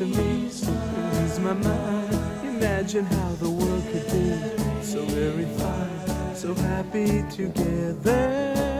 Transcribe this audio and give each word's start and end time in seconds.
to 0.00 0.06
me, 0.06 0.44
lose 0.44 1.38
my 1.40 1.52
mind. 1.52 2.14
Imagine 2.42 3.04
how 3.04 3.32
the 3.32 3.50
world 3.50 3.84
could 3.92 4.06
be 4.06 4.82
so 4.82 5.04
very 5.04 5.44
fine, 5.44 6.34
so 6.34 6.54
happy 6.54 7.22
together. 7.28 8.79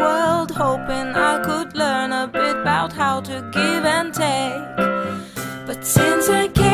World 0.00 0.50
hoping 0.50 1.08
I 1.14 1.40
could 1.44 1.74
learn 1.74 2.12
a 2.12 2.26
bit 2.26 2.56
about 2.56 2.92
how 2.92 3.20
to 3.22 3.36
give 3.52 3.84
and 3.84 4.14
take. 4.14 4.76
But 5.66 5.84
since 5.84 6.28
I 6.28 6.48
came 6.48 6.67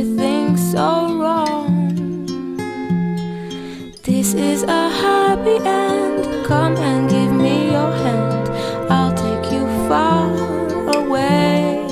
everything 0.00 0.56
so 0.56 1.18
wrong? 1.20 2.24
This 4.02 4.32
is 4.32 4.62
a 4.62 4.88
happy 4.88 5.58
end. 5.62 6.46
Come 6.46 6.74
and 6.76 7.10
give 7.10 7.32
me 7.32 7.72
your 7.72 7.92
hand. 8.04 8.48
I'll 8.90 9.14
take 9.14 9.52
you 9.52 9.66
far 9.88 10.24
away. 10.96 11.84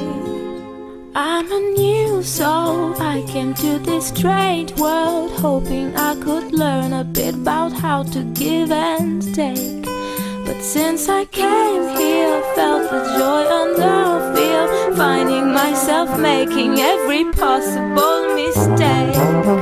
I'm 1.15 1.53
a 1.53 1.61
new 1.77 2.23
soul. 2.23 2.95
I 2.99 3.23
came 3.29 3.53
to 3.55 3.79
this 3.79 4.09
strange 4.09 4.73
world 4.79 5.31
hoping 5.33 5.95
I 5.95 6.15
could 6.15 6.53
learn 6.55 6.95
a 6.95 7.05
bit 7.05 7.35
about 7.35 7.73
how 7.73 8.05
to 8.05 8.25
give 8.33 8.73
and 8.73 9.23
take. 9.35 9.85
But 10.47 10.63
since 10.63 11.11
I 11.11 11.27
came 11.27 11.83
here, 11.99 12.41
I 12.41 12.55
felt 12.55 12.91
the 12.91 13.03
joy 13.19 13.43
under 13.63 14.08
fear, 14.67 14.93
finding 14.97 15.53
myself 15.53 16.19
making 16.19 16.79
every 16.81 17.25
possible 17.33 18.35
mistake. 18.35 19.58